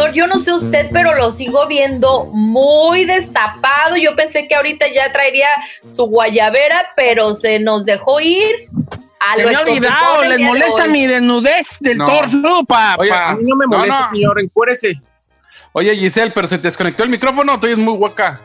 [0.00, 3.96] Señor, yo no sé usted, pero lo sigo viendo muy destapado.
[3.96, 5.48] Yo pensé que ahorita ya traería
[5.92, 8.68] su guayabera, pero se nos dejó ir.
[9.20, 12.06] A Se lo me ha olvidado, les molesta mi desnudez del No.
[12.06, 12.96] torso, papá.
[12.98, 14.08] Oye, A mí no me No, molesta, no.
[14.08, 14.94] señor, encuérese.
[15.72, 18.40] Oye, Giselle, pero se te desconectó el micrófono, tú eres muy hueca.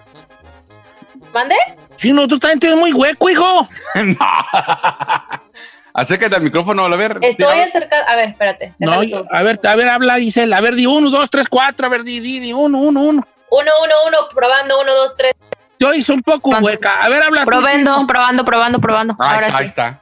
[1.34, 1.56] ¿Mande?
[1.98, 3.68] Chino, tú también tienes muy hueco, hijo.
[3.96, 4.18] no.
[5.98, 7.18] Acércate al micrófono, a ver.
[7.22, 8.00] Estoy Sí, acerca.
[8.02, 8.74] A ver, espérate.
[8.80, 8.92] No,
[9.32, 10.58] a ver, a ver, habla, Gisela.
[10.58, 11.88] A ver, di uno, dos, tres, cuatro.
[11.88, 13.26] A ver, di, di, di uno, uno, uno.
[13.50, 15.32] Uno, uno, uno, probando, uno, dos, tres.
[15.80, 16.68] Yo hice un poco Probando.
[16.68, 17.02] hueca.
[17.02, 17.42] A ver, habla.
[17.42, 18.08] tú, Probando, Chino.
[18.08, 19.16] probando, probando, probando.
[19.20, 19.70] Ahí Ahora está, ahí sí.
[19.70, 20.02] está.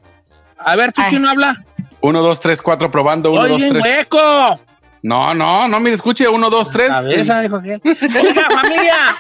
[0.58, 1.12] A ver, tú, Ay.
[1.12, 1.64] Chino, habla.
[2.02, 3.32] Uno, dos, tres, cuatro, probando.
[3.32, 3.84] Uno, Oye, dos, bien tres.
[3.86, 4.60] hueco.
[5.04, 6.28] No, no, no, mire, escuche.
[6.28, 6.90] Uno, dos, tres.
[6.90, 7.80] Cabeza, dijo aquel.
[7.86, 9.18] Oiga, familia.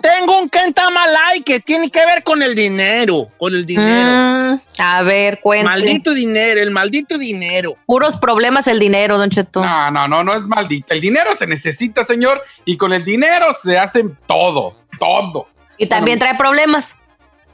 [0.00, 3.28] Tengo un Kentamalay que tiene que ver con el dinero.
[3.36, 4.37] Con el dinero.
[4.78, 5.64] A ver, cuente.
[5.64, 7.76] Maldito dinero, el maldito dinero.
[7.86, 9.62] Puros problemas el dinero, Don Cheto.
[9.62, 10.94] No, no, no, no es maldito.
[10.94, 15.48] El dinero se necesita, señor, y con el dinero se hacen todo, todo.
[15.76, 16.94] Y también trae problemas.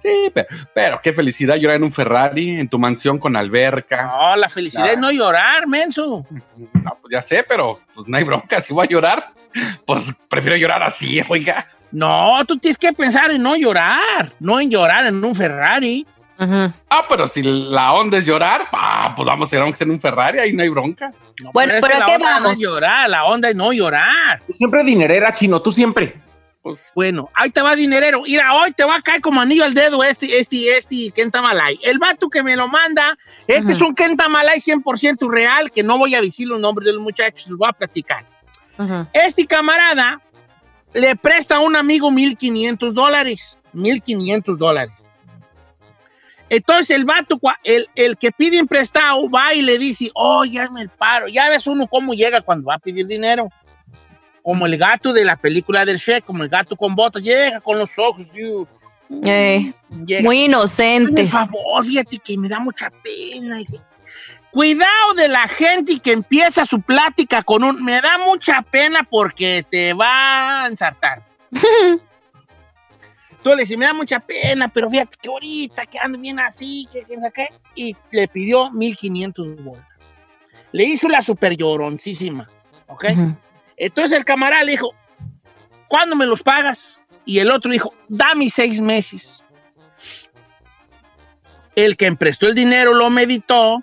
[0.04, 4.02] Sí, pero, pero, qué felicidad llorar en un Ferrari, en tu mansión con alberca.
[4.02, 6.26] No, la felicidad es no llorar, menso.
[6.74, 8.60] No, pues ya sé, pero pues no hay bronca.
[8.60, 9.32] Si voy a llorar,
[9.86, 11.66] pues prefiero llorar así, oiga.
[11.90, 16.06] No, tú tienes que pensar en no llorar, no en llorar en un Ferrari.
[16.38, 20.38] Ah, pero si la onda es llorar, ah, pues vamos a ir en un Ferrari,
[20.38, 21.12] ahí no hay bronca.
[21.52, 22.52] bueno, pero, ¿qué onda vamos?
[22.54, 24.42] No llorar, la onda es no llorar.
[24.46, 26.14] Tú siempre dinerera, chino, tú siempre.
[26.62, 28.22] Pues bueno, ahí te va dinerero.
[28.22, 31.78] Mira, hoy te va a caer como anillo al dedo este, este, este Kenta Malay.
[31.82, 35.98] El vato que me lo manda, este es un Kenta Malay 100% real, que no
[35.98, 38.24] voy a decir los nombres de los muchachos, los voy a platicar.
[39.12, 40.20] Este camarada
[40.94, 43.58] le presta a un amigo 1.500 dólares.
[43.74, 44.94] 1.500 dólares.
[46.48, 50.82] Entonces el vato, el, el, que pide prestado, va y le dice, oh, ya me
[50.82, 51.28] el paro.
[51.28, 53.48] Ya ves uno cómo llega cuando va a pedir dinero.
[54.42, 57.78] Como el gato de la película del Shrek, como el gato con botas, llega con
[57.78, 58.26] los ojos.
[59.22, 59.72] Eh,
[60.22, 61.22] muy inocente.
[61.22, 63.58] Por favor, fíjate que me da mucha pena.
[64.50, 67.82] Cuidado de la gente que empieza su plática con un...
[67.82, 71.22] Me da mucha pena porque te va a ensartar.
[73.44, 76.88] Entonces le dice, me da mucha pena, pero fíjate que ahorita que ando bien así,
[76.90, 77.48] que quién sabe qué.
[77.74, 79.84] Y le pidió 1.500 bolas.
[80.72, 82.48] Le hizo la super lloroncísima,
[82.86, 83.04] ¿ok?
[83.76, 84.94] Entonces el camarada le dijo,
[85.88, 87.02] ¿cuándo me los pagas?
[87.26, 89.44] Y el otro dijo, dame seis meses.
[91.76, 93.82] El que emprestó el dinero lo meditó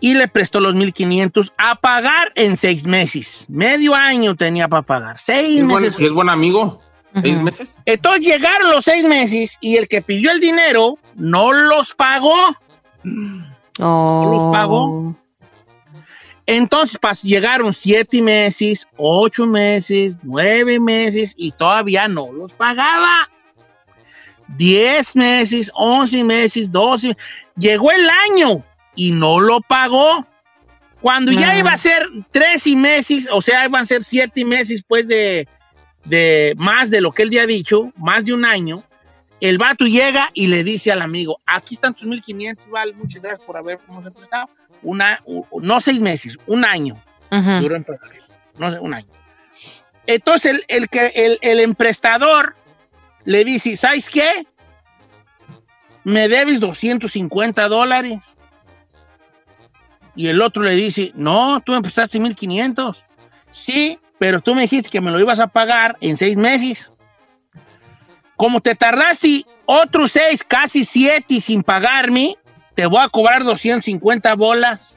[0.00, 3.46] y le prestó los 1.500 a pagar en seis meses.
[3.48, 5.18] Medio año tenía para pagar.
[5.18, 5.80] Seis es meses.
[5.80, 6.78] Buen, si es buen amigo,
[7.20, 7.78] seis meses.
[7.84, 12.56] Entonces llegaron los seis meses y el que pidió el dinero no los pagó.
[13.04, 15.16] No los pagó.
[16.46, 23.28] Entonces pas, llegaron siete meses, ocho meses, nueve meses y todavía no los pagaba.
[24.48, 27.16] Diez meses, once meses, doce.
[27.56, 30.26] Llegó el año y no lo pagó.
[31.00, 34.84] Cuando ya iba a ser tres y meses, o sea, iban a ser siete meses
[34.86, 35.48] pues de,
[36.04, 38.82] de más de lo que él había dicho, más de un año,
[39.40, 43.44] el vato llega y le dice al amigo, aquí están tus 1500, vale, muchas gracias
[43.44, 44.48] por habernos prestado.
[44.82, 45.20] Una,
[45.60, 46.94] no seis meses, un año.
[47.30, 47.60] Uh -huh.
[47.60, 47.86] Duró en
[48.58, 49.08] no sé, un año.
[50.06, 52.54] Entonces el, el, que, el, el emprestador
[53.24, 54.46] le dice, ¿sabes qué?
[56.04, 58.18] Me debes 250 dólares.
[60.14, 63.04] Y el otro le dice, no, tú empezaste 1500.
[63.50, 66.92] Sí, pero tú me dijiste que me lo ibas a pagar en seis meses.
[68.36, 72.36] Como te tardaste otros seis, casi siete sin pagarme,
[72.76, 74.96] te voy a cobrar 250 bolas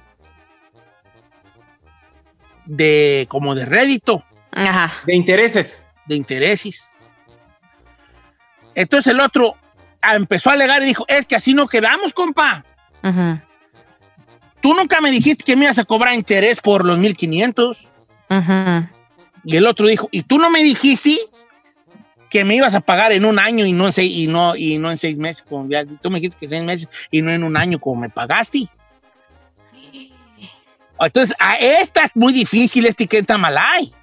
[2.68, 4.24] de como de rédito.
[4.52, 4.94] Ajá.
[5.08, 5.82] De intereses.
[6.06, 6.88] De intereses.
[8.76, 9.56] Entonces el otro
[10.04, 12.64] empezó a alegar y dijo, es que así no quedamos, compa.
[13.02, 13.44] Ajá.
[14.62, 17.88] Tú nunca me dijiste que me ibas a cobrar interés por los 1500.
[18.30, 18.92] Ajá.
[19.46, 21.20] Y el otro dijo, ¿y tú no me dijiste
[22.30, 24.78] que me ibas a pagar en un año y no en seis, y no, y
[24.78, 25.44] no en seis meses?
[25.48, 28.10] Como ya, tú me dijiste que seis meses y no en un año como me
[28.10, 28.68] pagaste.
[31.00, 33.94] Entonces, a esta es muy difícil este Kenta Malay.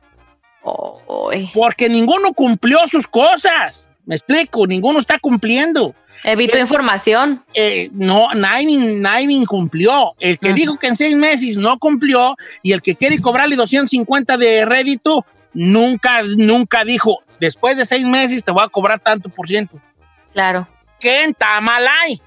[0.62, 3.88] Oh, porque ninguno cumplió sus cosas.
[4.04, 5.94] Me explico, ninguno está cumpliendo.
[6.24, 7.42] Evitó información.
[7.54, 10.14] Eh, no, nadie, nadie cumplió.
[10.20, 10.54] El que uh -huh.
[10.54, 15.24] dijo que en seis meses no cumplió y el que quiere cobrarle 250 de rédito,
[15.52, 19.78] nunca, nunca dijo, después de seis meses te voy a cobrar tanto por ciento.
[20.32, 20.68] Claro.
[21.00, 22.20] ¿Qué en Tamalay?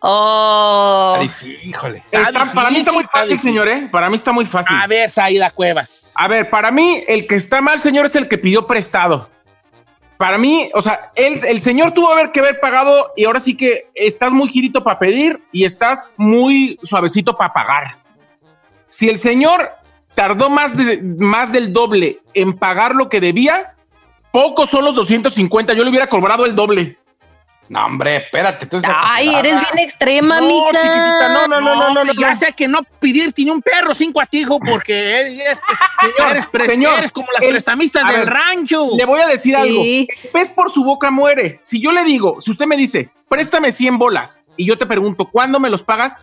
[0.00, 1.16] Oh.
[1.62, 2.02] Híjole.
[2.10, 3.88] Está, para mí está muy fácil, señor, ¿eh?
[3.92, 4.74] Para mí está muy fácil.
[4.76, 6.10] A ver, Saida Cuevas.
[6.16, 9.30] A ver, para mí, el que está mal, señor, es el que pidió prestado
[10.22, 14.32] para mí, o sea, el, señor tuvo que haber pagado y ahora sí que estás
[14.32, 17.98] muy girito para pedir y estás muy suavecito para pagar.
[18.86, 19.72] Si el señor
[20.14, 23.74] tardó más, de, más del doble en pagar lo que debía,
[24.30, 25.74] pocos son los 250.
[25.74, 26.98] Yo le hubiera cobrado el doble.
[27.72, 28.66] No, hombre, espérate.
[28.66, 30.78] Tú Ay, eres bien extrema, no, mica.
[30.78, 32.12] chiquitita, no, no, no, no, no, no.
[32.12, 35.58] Ya sé que no pedir tiene un perro sin cuatijo porque eres,
[36.02, 38.90] señor, eres, señor, eres como las el, prestamistas del ver, rancho.
[38.94, 39.62] Le voy a decir sí.
[39.62, 39.82] algo.
[39.82, 41.60] El pez por su boca muere.
[41.62, 45.30] Si yo le digo, si usted me dice, préstame 100 bolas y yo te pregunto,
[45.30, 46.20] ¿cuándo me los pagas?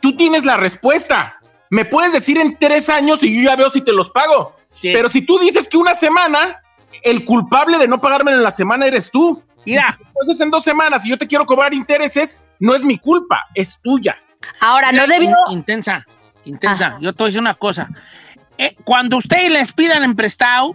[0.00, 1.38] Tú tienes la respuesta.
[1.70, 4.56] Me puedes decir en tres años y yo ya veo si te los pago.
[4.66, 4.90] Sí.
[4.92, 6.60] Pero si tú dices que una semana,
[7.04, 9.40] el culpable de no pagarme en la semana eres tú.
[9.64, 9.98] Mira.
[10.06, 13.80] Entonces en dos semanas, si yo te quiero cobrar intereses, no es mi culpa, es
[13.82, 14.16] tuya.
[14.60, 15.36] Ahora, no debió...
[15.50, 16.06] Intensa,
[16.44, 16.96] intensa.
[17.00, 17.88] Yo te voy a decir una cosa.
[18.58, 20.74] Eh, cuando ustedes les pidan en prestado,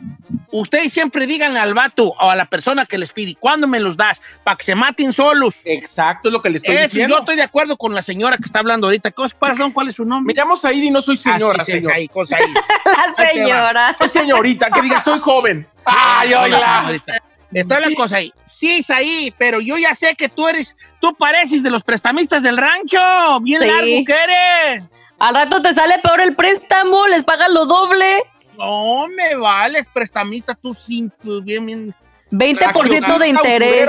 [0.51, 3.95] ustedes siempre díganle al vato o a la persona que les pide, ¿cuándo me los
[3.95, 4.21] das?
[4.43, 5.53] Para que se maten solos.
[5.63, 7.15] Exacto, es lo que les estoy diciendo.
[7.15, 9.11] Yo estoy de acuerdo con la señora que está hablando ahorita.
[9.11, 10.33] ¿Cómo es, perdón, ¿cuál es su nombre?
[10.33, 11.93] Me llamo Said y no soy señora, Ah, sí, sí, señor.
[11.93, 12.49] Said, con Said.
[12.85, 13.95] La señora.
[13.99, 15.67] Soy señorita, que diga, soy joven.
[15.85, 17.21] Ay, Ay, hola.
[17.51, 17.61] Hola.
[17.61, 18.33] Está la cosa ahí.
[18.45, 22.57] Sí, ahí, pero yo ya sé que tú eres, tú pareces de los prestamistas del
[22.57, 22.99] rancho.
[23.41, 23.67] Bien Sí.
[23.67, 24.83] largo que eres.
[25.19, 28.23] Al rato te sale peor el préstamo, les pagan lo doble.
[28.57, 31.95] No me vales, prestamista, tú sin, tú bien, bien.
[32.31, 33.87] 20% de interés.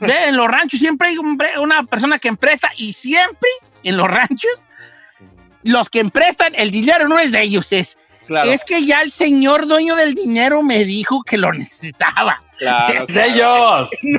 [0.00, 3.48] Ve, en los ranchos siempre hay un una persona que empresta y siempre
[3.82, 4.50] en los ranchos
[5.64, 9.12] los que emprestan, el dinero no es de ellos, es, Claro, es que ya el
[9.12, 12.42] señor dueño del dinero me dijo que lo necesitaba.
[12.62, 13.06] Claro.
[13.08, 13.90] De ellos.
[14.02, 14.18] No,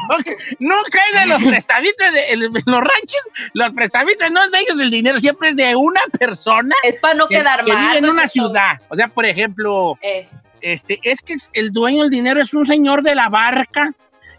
[0.60, 3.22] nunca es de los prestamistas de, los ranchos,
[3.54, 7.14] los prestamistas no es de ellos el dinero, siempre es de una persona Es para
[7.16, 7.88] no que, quedar que mal.
[7.88, 8.80] vive en una ciudad.
[8.90, 10.28] O sea, por ejemplo, Eh,
[10.62, 13.92] este, es que el dueño del dinero es un señor de la barca.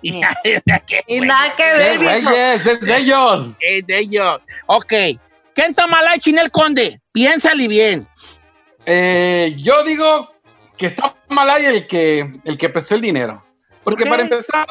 [0.03, 0.13] Y,
[1.21, 1.99] nada que ver.
[2.01, 3.53] Reyes, es de ellos.
[3.61, 4.41] Eh, de ellos.
[4.67, 4.93] Ok.
[5.55, 7.01] ¿Quién toma la Chinel Conde?
[7.13, 8.09] Piénsale bien.
[8.87, 10.33] Eh, yo digo
[10.77, 13.45] que está mal ahí el que, el que prestó el dinero.
[13.85, 14.67] Porque para empezar,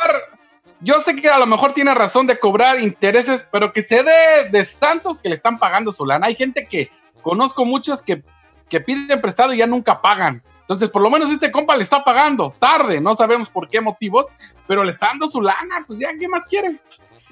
[0.79, 4.49] yo sé que a lo mejor tiene razón de cobrar intereses, pero que se dé
[4.51, 6.27] de tantos que le están pagando su lana.
[6.27, 8.23] Hay gente que conozco muchos que,
[8.69, 10.41] que piden prestado y ya nunca pagan.
[10.61, 14.25] Entonces, por lo menos este compa le está pagando tarde, no sabemos por qué motivos,
[14.65, 16.79] pero le está dando su lana, pues ya, ¿qué más quieren?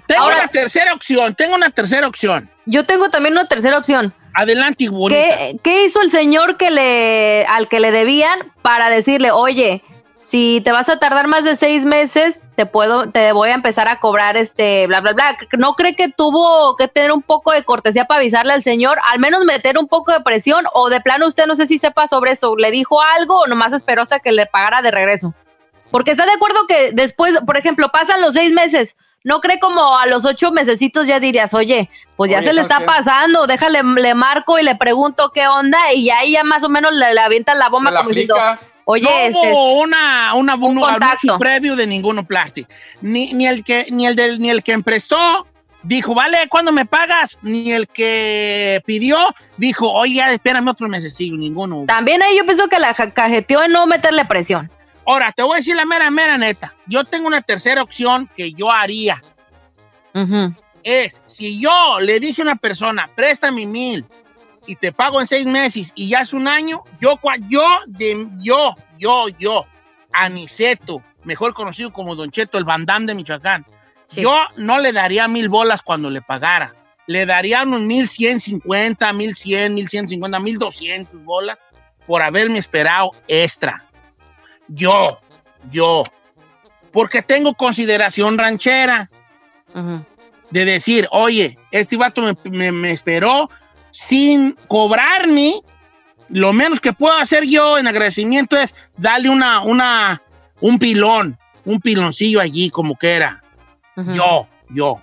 [0.05, 1.33] Tengo Ahora- una tercera opción.
[1.35, 2.49] Tengo una tercera opción.
[2.65, 4.13] Yo tengo también una tercera opción.
[4.33, 5.21] Adelante, bonita.
[5.21, 9.83] ¿Qué, qué hizo el señor que le, al que le debían para decirle, oye,
[10.31, 13.89] si te vas a tardar más de seis meses, te puedo, te voy a empezar
[13.89, 15.37] a cobrar este, bla, bla, bla?
[15.57, 18.97] ¿No cree que tuvo que tener un poco de cortesía para avisarle al señor?
[19.11, 22.07] Al menos meter un poco de presión o de plano usted no sé si sepa
[22.07, 22.55] sobre eso.
[22.55, 25.33] ¿Le dijo algo o nomás esperó hasta que le pagara de regreso?
[25.91, 28.95] Porque está de acuerdo que después, por ejemplo, pasan los seis meses.
[29.25, 32.61] ¿No cree como a los ocho mesecitos ya dirías, oye, pues ya Oye, se le
[32.61, 32.85] ¿sabes está qué?
[32.85, 36.93] pasando, déjale, le marco y le pregunto qué onda y ahí ya más o menos
[36.93, 38.70] le, le avientan la bomba ¿Me la como diciendo, aplicas?
[38.85, 42.69] Oye, no este, hubo una, una, un, anuncio previo de ninguno plástico.
[43.01, 45.47] Ni, ni el que, ni el del, ni el que emprestó
[45.83, 47.37] dijo, vale, ¿cuándo me pagas?
[47.41, 51.85] Ni el que pidió dijo, oye, espérame otro mesecillo, ninguno.
[51.87, 54.71] también ahí yo pienso que la cajeteó en no meterle presión.
[55.05, 56.75] Ahora, te voy a decir la mera, mera neta.
[56.85, 59.21] Yo tengo una tercera opción que yo haría.
[60.83, 64.05] Es, si yo le dije a una persona, préstame mil
[64.67, 68.75] y te pago en seis meses y ya es un año, yo, yo, de, yo,
[68.97, 69.65] yo, yo,
[70.13, 73.65] Aniceto, mejor conocido como Don Cheto, el bandán de Michoacán,
[74.07, 74.21] Sí.
[74.21, 76.75] yo no le daría mil bolas cuando le pagara.
[77.07, 81.57] Le daría unos mil cien cincuenta, mil cien, mil cien cincuenta, mil doscientos bolas
[82.05, 83.85] por haberme esperado extra.
[84.67, 85.19] Yo,
[85.69, 86.03] yo,
[86.91, 89.09] porque tengo consideración ranchera
[90.49, 93.49] de decir, oye, este vato me, me- me esperó
[93.91, 95.61] sin cobrarme.
[96.29, 100.21] Lo menos que puedo hacer yo en agradecimiento es darle una, una,
[100.61, 103.43] un pilón, un piloncillo allí, como que era.
[103.97, 104.11] Ujú.
[104.13, 105.01] Yo, yo.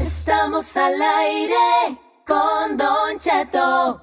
[0.00, 4.02] Estamos al aire con Don Cheto.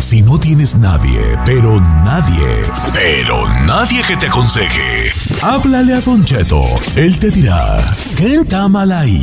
[0.00, 2.62] Si no tienes nadie, pero nadie,
[2.94, 5.10] pero nadie que te aconseje,
[5.42, 6.62] háblale a Don Cheto.
[6.96, 7.78] Él te dirá,
[8.16, 9.20] ¿qué está mal ahí?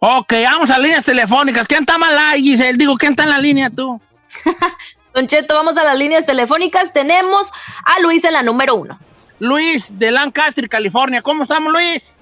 [0.00, 1.66] Ok, vamos a líneas telefónicas.
[1.66, 2.76] ¿Quién está mal ahí, Giselle?
[2.76, 3.98] Digo, ¿quién está en la línea tú?
[5.14, 6.92] Don Cheto, vamos a las líneas telefónicas.
[6.92, 7.50] Tenemos
[7.84, 8.98] a Luis en la número uno.
[9.38, 11.20] Luis de Lancaster, California.
[11.20, 12.16] ¿Cómo estamos, Luis?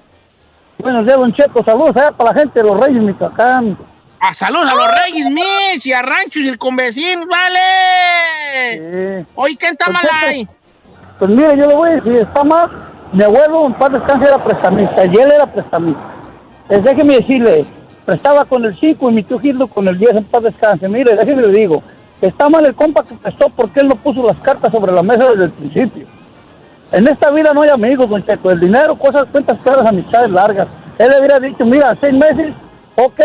[0.79, 1.63] Buenos días, Don Cheto.
[1.65, 3.79] Saludos allá para la gente de los Reyes, Michoacán.
[4.19, 9.25] A saludos a los Reyes Mitch y a Ranchos y el convecino, vale.
[9.35, 10.47] Oye, ¿quién está mal ahí?
[11.19, 12.71] Pues mire, yo le voy a decir, está mal.
[13.13, 16.03] Mi abuelo, en paz descanse, era prestamista y él era prestamista.
[16.69, 17.67] Eh, déjeme decirle,
[18.05, 20.89] prestaba con el 5 y mi tío Gildo con el 10 en paz descanse.
[20.89, 21.83] Mire, déjeme le digo,
[22.27, 25.29] está mal el compa que prestó porque él no puso las cartas sobre la mesa
[25.31, 26.07] desde el principio.
[26.93, 28.51] En esta vida no hay amigos, don Cheto.
[28.51, 30.69] El dinero, cosas, cuentas claras, amistades largas.
[30.99, 32.53] Él le hubiera dicho, mira, seis meses,
[32.97, 33.21] ok.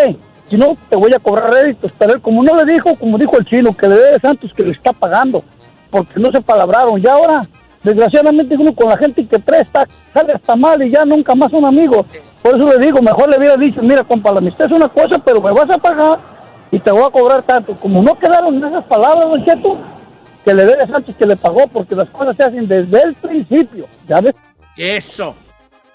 [0.49, 1.91] Si no, te voy a cobrar réditos.
[1.97, 4.63] Pero él, como no le dijo, como dijo el chino, que le debe Santos que
[4.63, 5.43] le está pagando.
[5.89, 7.01] Porque no se palabraron.
[7.01, 7.41] Y ahora,
[7.83, 11.65] desgraciadamente, uno con la gente que presta, sale hasta mal y ya nunca más son
[11.65, 12.05] amigos.
[12.43, 15.17] Por eso le digo, mejor le hubiera dicho, mira, compa, la amistad es una cosa,
[15.17, 16.19] pero me vas a pagar
[16.76, 17.76] y te voy a cobrar tanto.
[17.76, 19.80] Como no quedaron esas palabras, don Cheto,
[20.43, 23.88] que le debe Santos que le pagó, porque las cosas se hacen desde el principio.
[24.07, 24.36] ¿Ya ves?
[24.76, 25.36] Eso.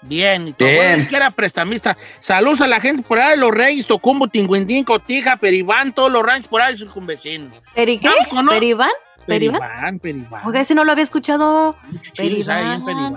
[0.01, 0.47] Bien.
[0.47, 1.01] Y tu Bien.
[1.01, 1.95] es que era prestamista.
[2.19, 6.23] Saludos a la gente por allá de los Reyes, Tocumbo, Tinguindín, Cotija, Peribán, todos los
[6.23, 7.61] ranchos por ahí, sus convecinos.
[7.75, 8.09] ¿Peri qué?
[8.29, 8.89] Con- ¿Peribán?
[9.27, 9.61] ¿Peribán?
[9.61, 10.47] Peribán, Peribán.
[10.47, 11.75] Oiga, ese no lo había escuchado.
[12.17, 12.83] ahí Peribán.
[12.83, 13.15] Peribán.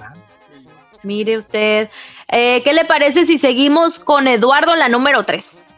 [1.02, 1.88] Mire usted.
[2.28, 5.73] Eh, ¿Qué le parece si seguimos con Eduardo la número 3?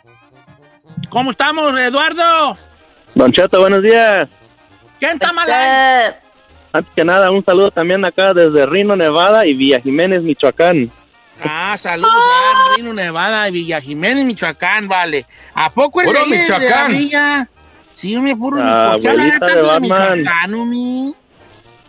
[1.08, 2.56] ¿Cómo estamos, Eduardo?
[3.14, 4.28] Don Cheto, buenos días.
[4.98, 5.46] ¿Quién está mal?
[6.72, 10.90] Antes que nada, un saludo también acá desde Rino, Nevada y Villa Jiménez, Michoacán.
[11.42, 15.26] Ah, saludos a Rino, Nevada y Villa Jiménez, Michoacán, vale.
[15.54, 16.92] ¿A poco el Puro es de la Michoacán.
[16.92, 17.48] Villa?
[17.94, 19.40] Sí, me puro Ah, Michoacán.
[19.40, 19.80] de.
[19.80, 21.14] Michoacán, homie.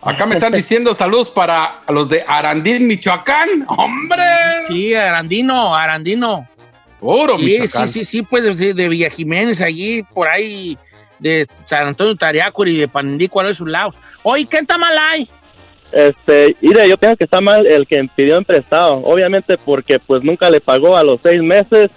[0.00, 3.64] Acá me están diciendo saludos para los de Arandil, Michoacán.
[3.68, 4.22] ¡Hombre!
[4.68, 6.46] Sí, Arandino, Arandino.
[7.00, 7.88] Puro sí, Michoacán.
[7.88, 10.76] Sí, sí, sí, pues de, de Villa Jiménez, allí, por ahí,
[11.18, 13.94] de San Antonio Tariácuri y de Panindícuaro de sus lados.
[14.22, 15.28] Oye, ¿qué está mal ahí?
[15.90, 20.22] Este, mire, yo pienso que está mal el que pidió en prestado, obviamente porque pues
[20.22, 21.88] nunca le pagó a los seis meses,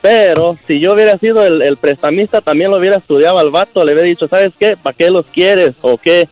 [0.00, 3.92] pero si yo hubiera sido el, el prestamista, también lo hubiera estudiado al vato, le
[3.92, 4.76] hubiera dicho, ¿sabes qué?
[4.76, 5.74] ¿Para qué los quieres?
[5.82, 6.28] ¿O qué?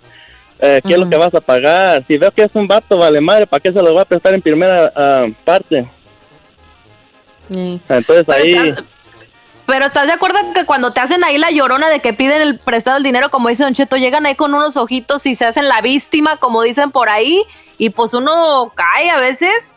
[0.58, 2.04] Eh, ¿Qué es lo que vas a pagar?
[2.08, 4.34] Si veo que es un vato, vale madre, ¿para qué se lo va a prestar
[4.34, 5.86] en primera ah, parte?
[7.50, 8.74] Entonces ahí...
[9.66, 12.60] Pero ¿estás de acuerdo que cuando te hacen ahí la llorona de que piden el
[12.60, 15.66] prestado el dinero, como dice Don Cheto, llegan ahí con unos ojitos y se hacen
[15.66, 17.42] la víctima, como dicen por ahí,
[17.76, 19.72] y pues uno cae a veces?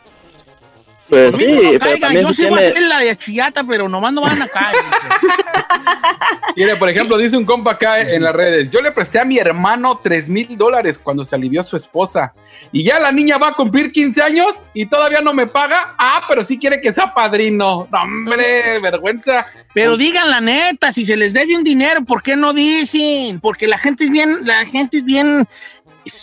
[1.10, 4.12] Pues sí, no pero también yo sí voy a hacer la de chillata, pero nomás
[4.12, 4.76] no van a caer.
[6.56, 9.36] Mire, por ejemplo, dice un compa acá en las redes, yo le presté a mi
[9.36, 12.32] hermano tres mil dólares cuando se alivió su esposa
[12.70, 15.96] y ya la niña va a cumplir 15 años y todavía no me paga.
[15.98, 17.88] Ah, pero sí quiere que sea padrino.
[17.90, 19.46] No, hombre, vergüenza.
[19.74, 23.40] Pero digan la neta, si se les debe un dinero, ¿por qué no dicen?
[23.40, 25.46] Porque la gente es bien, la gente es bien,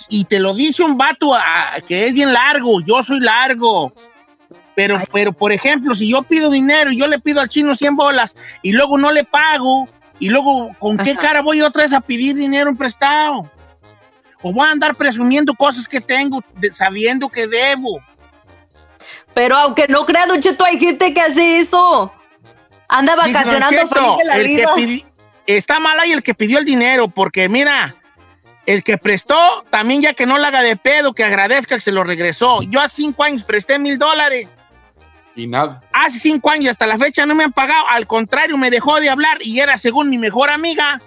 [0.10, 3.94] y te lo dice un vato ah, que es bien largo, yo soy largo.
[4.78, 7.96] Pero, pero, por ejemplo, si yo pido dinero y yo le pido al chino 100
[7.96, 11.20] bolas y luego no le pago, y luego, ¿con qué Ajá.
[11.20, 13.50] cara voy otra vez a pedir dinero prestado?
[14.44, 18.00] O voy a andar presumiendo cosas que tengo, de- sabiendo que debo.
[19.34, 22.12] Pero aunque no crea, Don Cheto, hay gente que hace eso.
[22.88, 24.76] Anda Dice vacacionando Cheto, feliz de la el que vida.
[24.76, 25.06] pidi-
[25.48, 27.96] está mal ahí el que pidió el dinero, porque mira,
[28.68, 31.92] el que prestó, también ya que no la haga de pedo, que agradezca que se
[31.92, 32.62] lo regresó.
[32.62, 34.48] Yo hace cinco años presté mil dólares.
[35.38, 35.82] Y nada.
[35.94, 37.86] Hace cinco años y hasta la fecha no me han pagado.
[37.90, 41.00] Al contrario, me dejó de hablar y era según mi mejor amiga.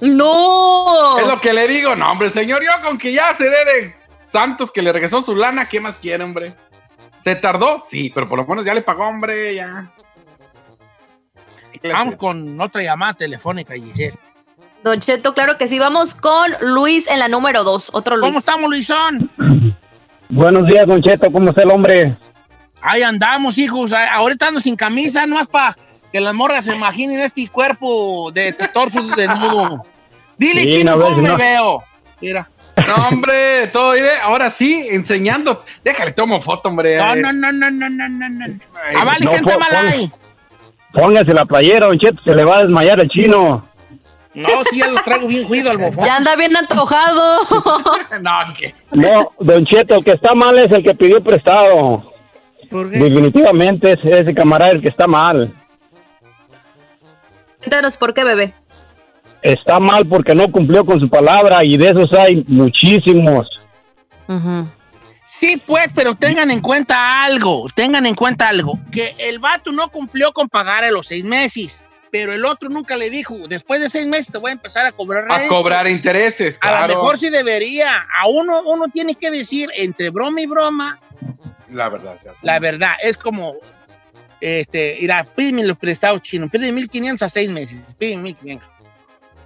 [0.00, 1.16] ¡No!
[1.18, 1.94] Es lo que le digo.
[1.94, 3.94] No, hombre, señor, yo con que ya se dé de
[4.26, 6.54] Santos que le regresó su lana, ¿qué más quiere, hombre?
[7.22, 7.82] ¿Se tardó?
[7.88, 9.92] Sí, pero por lo menos ya le pagó, hombre, ya.
[11.84, 14.18] Vamos con otra llamada telefónica, Giselle.
[14.82, 15.78] Don Cheto, claro que sí.
[15.78, 17.90] Vamos con Luis en la número 2.
[17.92, 18.28] Otro Luis.
[18.28, 19.30] ¿Cómo estamos, Luisón?
[20.28, 22.16] Buenos días, Don Cheto, ¿cómo está el hombre?
[22.82, 23.92] Ahí andamos, hijos.
[23.92, 25.76] Ah, Ahorita ando sin camisa, nomás para
[26.12, 29.84] que las morras se imaginen este cuerpo de este torso desnudo.
[30.36, 31.36] Dile, Sí, chino, no, cómo me no.
[31.36, 31.84] veo.
[32.20, 32.48] Mira.
[32.86, 35.64] No, hombre, todo, mire, ahora sí, enseñando.
[35.84, 36.96] Déjale, tomo foto, hombre.
[36.96, 38.44] No, no, no, no, no, no, no, no.
[38.46, 40.10] Ay, Ah, vale, no, ¿quién está pon- mal ahí?
[40.92, 43.66] Póngase la playera, Don Cheto, se le va a desmayar el chino.
[44.32, 46.04] No, sí, ya lo traigo bien juido al bofón.
[46.06, 47.40] Ya anda bien antojado.
[48.20, 48.74] no, ¿qué?
[48.92, 52.09] No, Don Cheto, el que está mal es el que pidió prestado.
[52.70, 52.98] ¿Por qué?
[52.98, 55.52] Definitivamente es ese camarada el que está mal.
[57.58, 58.54] Cuéntanos por qué, bebé.
[59.42, 63.46] Está mal porque no cumplió con su palabra y de esos hay muchísimos.
[65.24, 69.88] Sí, pues, pero tengan en cuenta algo, tengan en cuenta algo, que el vato no
[69.88, 73.88] cumplió con pagar a los seis meses, pero el otro nunca le dijo, después de
[73.88, 75.54] seis meses te voy a empezar a cobrar A rédito".
[75.54, 76.94] cobrar intereses, A lo claro.
[76.94, 80.98] mejor sí debería, a uno, uno tiene que decir entre broma y broma,
[81.70, 82.46] La verdad, se hace.
[82.46, 83.54] la verdad, es como,
[84.40, 88.68] este, irá, pídeme los prestados chinos, pídeme 1500 a seis meses, pídeme 1500.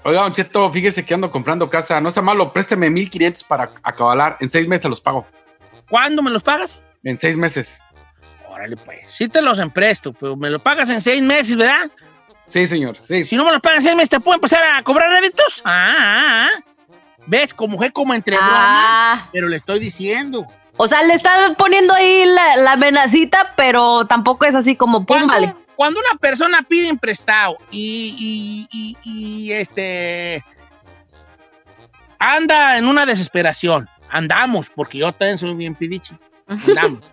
[0.07, 1.99] Oiga, Don Cheto, fíjese que ando comprando casa.
[1.99, 4.37] No sea malo, présteme 1500 para acabalar.
[4.39, 5.27] En seis meses los pago.
[5.89, 6.83] ¿Cuándo me los pagas?
[7.03, 7.79] En seis meses.
[8.47, 11.91] Órale, pues, sí te los empresto, pero me los pagas en seis meses, ¿verdad?
[12.49, 12.99] Sí, señor.
[12.99, 13.25] Sí.
[13.25, 15.63] Si no me los pagan en seis meses, ¿te puedo empezar a cobrar réditos?
[15.65, 16.65] Ah, ah, ah.
[17.27, 17.55] ¿Ves?
[17.55, 20.47] Como fue como entre broma, pero le estoy diciendo.
[20.77, 25.27] O sea, le está poniendo ahí la, la amenacita, pero tampoco es así como pum,
[25.29, 25.55] vale.
[25.77, 30.45] Cuando una persona pide en prestado y, y- y- y, este
[32.19, 36.15] anda en una desesperación, andamos, porque yo también soy bien pidichi,
[36.47, 37.05] andamos.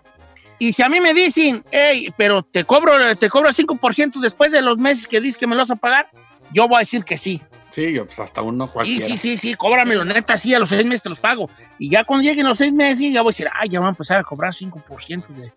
[0.58, 4.50] y si a mí me dicen, hey, pero te cobro, te cobro el 5% después
[4.52, 6.08] de los meses que dices que me lo vas a pagar,
[6.52, 7.42] yo voy a decir que sí.
[7.72, 9.06] Sí, yo pues hasta uno Sí, cualquiera.
[9.06, 11.48] sí, sí, sí, cóbramelo, neta, sí, a los seis meses te los pago.
[11.78, 13.90] Y ya cuando lleguen los seis meses, ya voy a decir, ay, ya van a
[13.90, 15.52] empezar a cobrar 5% de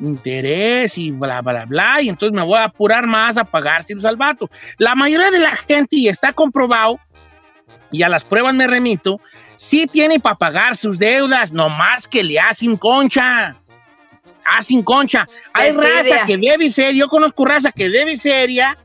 [0.00, 4.16] interés y bla, bla, bla, y entonces me voy a apurar más a pagárselos al
[4.16, 4.50] vato.
[4.76, 6.98] La mayoría de la gente, y está comprobado,
[7.92, 9.20] y a las pruebas me remito,
[9.56, 13.54] sí tiene para pagar sus deudas, nomás que le hacen concha.
[14.44, 15.28] Hacen concha.
[15.52, 16.02] Hay Desidia.
[16.02, 18.76] raza que debe feria, yo conozco raza que debe feria,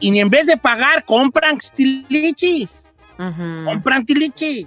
[0.00, 2.90] y en vez de pagar, compran tilichis.
[3.16, 4.66] Compran tilichis.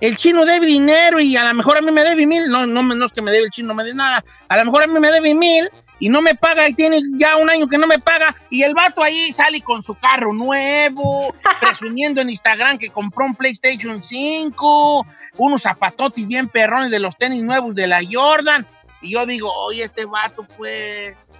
[0.00, 2.48] El chino debe dinero y a lo mejor a mí me debe mil.
[2.48, 4.22] No, no, no es que me debe el chino, no me debe nada.
[4.48, 7.36] A lo mejor a mí me debe mil y no me paga y tiene ya
[7.36, 8.36] un año que no me paga.
[8.50, 13.34] Y el vato ahí sale con su carro nuevo, presumiendo en Instagram que compró un
[13.34, 15.06] PlayStation 5,
[15.38, 18.66] unos zapatotis bien perrones de los tenis nuevos de la Jordan.
[19.00, 21.32] Y yo digo, oye, este vato, pues,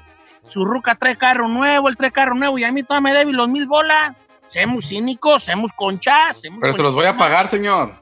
[0.47, 3.33] su ruca trae carro nuevo, él trae carro nuevo y a mí todavía me debe
[3.33, 4.17] los mil bolas.
[4.47, 6.41] Seamos cínicos, seamos conchas.
[6.41, 7.95] seamos Pero se los voy a pagar, señor.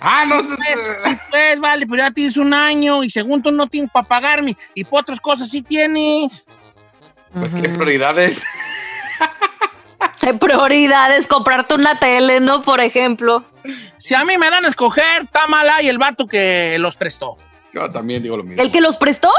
[0.00, 0.36] Ah, no.
[0.36, 0.58] Pues,
[1.04, 4.56] sí, pues, vale, pero ya tienes un año y según tú no tienes para pagarme
[4.74, 6.46] y por otras cosas sí tienes.
[7.32, 8.42] Pues qué prioridades.
[10.20, 12.62] Hay prioridades, comprarte una tele, ¿no?
[12.62, 13.44] Por ejemplo.
[13.98, 17.36] Si a mí me dan a escoger, está ahí el vato que los prestó.
[17.72, 18.62] Yo también digo lo mismo.
[18.62, 19.30] ¿El que los prestó?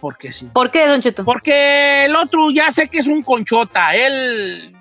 [0.00, 0.48] Porque sí.
[0.52, 1.24] ¿Por qué, Don Cheto?
[1.24, 3.94] Porque el otro ya sé que es un conchota.
[3.94, 4.76] Él,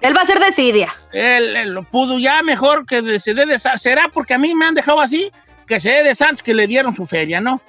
[0.00, 0.94] Él va a ser desidia.
[1.12, 4.38] él, él lo pudo ya mejor que de- se dé de Sa- ¿Será porque a
[4.38, 5.30] mí me han dejado así?
[5.66, 7.60] Que se dé de Santos que le dieron su feria, ¿no?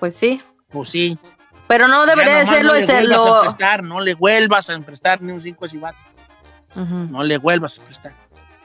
[0.00, 0.42] Pues sí.
[0.70, 1.18] Pues sí.
[1.66, 3.82] Pero no debería de serlo no de serlo.
[3.82, 5.98] no le vuelvas a prestar ni un 5 ese vato.
[6.74, 8.12] No le vuelvas a prestar.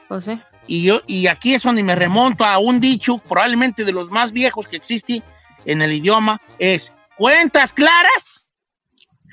[0.08, 0.40] Pues sí.
[0.66, 4.32] Y, yo, y aquí es donde me remonto a un dicho, probablemente de los más
[4.32, 5.22] viejos que existe
[5.64, 8.44] en el idioma, es cuentas claras,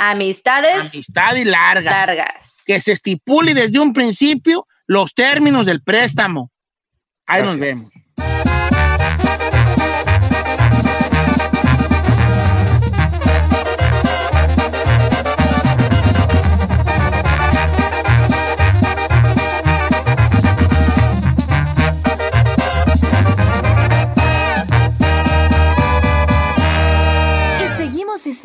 [0.04, 2.08] Amistades amistades largas.
[2.08, 2.64] largas.
[2.66, 6.52] Que se estipule desde un principio los términos del préstamo.
[7.28, 7.92] Ahí nos vemos.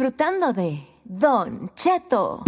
[0.07, 2.43] Disfrutando de Don Cheto.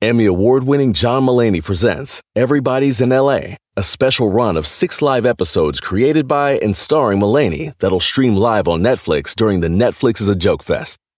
[0.00, 5.26] Emmy award winning John Mullaney presents Everybody's in LA, a special run of six live
[5.26, 10.28] episodes created by and starring Mullaney that'll stream live on Netflix during the Netflix is
[10.28, 10.98] a Joke Fest.